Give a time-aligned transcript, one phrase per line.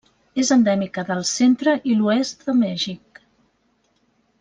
[0.43, 3.23] És endèmica del centre i l'oest de Mèxic.